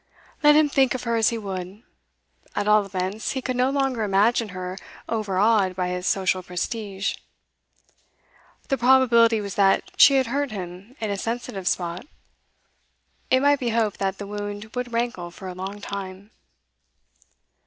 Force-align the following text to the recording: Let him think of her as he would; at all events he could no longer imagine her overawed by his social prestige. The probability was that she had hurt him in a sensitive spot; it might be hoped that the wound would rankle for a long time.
Let 0.41 0.55
him 0.55 0.67
think 0.67 0.95
of 0.95 1.03
her 1.03 1.15
as 1.15 1.29
he 1.29 1.37
would; 1.37 1.83
at 2.55 2.67
all 2.67 2.83
events 2.87 3.33
he 3.33 3.41
could 3.43 3.55
no 3.55 3.69
longer 3.69 4.01
imagine 4.01 4.49
her 4.49 4.75
overawed 5.07 5.75
by 5.75 5.89
his 5.89 6.07
social 6.07 6.41
prestige. 6.41 7.13
The 8.69 8.79
probability 8.79 9.39
was 9.41 9.53
that 9.53 9.91
she 9.97 10.15
had 10.15 10.25
hurt 10.25 10.49
him 10.49 10.95
in 10.99 11.11
a 11.11 11.17
sensitive 11.17 11.67
spot; 11.67 12.07
it 13.29 13.41
might 13.41 13.59
be 13.59 13.69
hoped 13.69 13.99
that 13.99 14.17
the 14.17 14.25
wound 14.25 14.71
would 14.75 14.91
rankle 14.91 15.29
for 15.29 15.47
a 15.47 15.53
long 15.53 15.79
time. 15.81 16.31